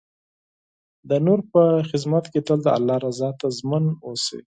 د 1.09 1.11
نور 1.25 1.39
په 1.51 1.61
خدمت 1.89 2.25
کې 2.31 2.39
تل 2.47 2.59
د 2.63 2.67
الله 2.77 2.97
رضا 3.05 3.29
ته 3.39 3.47
ژمن 3.57 3.85
اوسئ. 4.07 4.41